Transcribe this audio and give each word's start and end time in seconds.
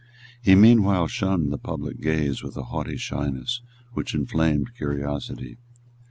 He 0.41 0.55
meanwhile 0.55 1.05
shunned 1.07 1.53
the 1.53 1.59
public 1.59 2.01
gaze 2.01 2.41
with 2.41 2.57
a 2.57 2.63
haughty 2.63 2.97
shyness 2.97 3.61
which 3.93 4.15
inflamed 4.15 4.73
curiosity. 4.75 5.59